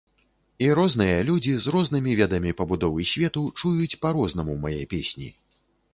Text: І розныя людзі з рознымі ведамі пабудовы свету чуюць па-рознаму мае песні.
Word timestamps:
І 0.67 0.69
розныя 0.79 1.17
людзі 1.27 1.53
з 1.65 1.73
рознымі 1.75 2.15
ведамі 2.21 2.55
пабудовы 2.61 3.07
свету 3.13 3.45
чуюць 3.61 3.99
па-рознаму 4.07 4.59
мае 4.65 4.77
песні. 4.95 5.29